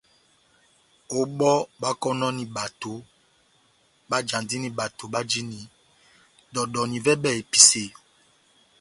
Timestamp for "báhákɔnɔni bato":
1.81-2.91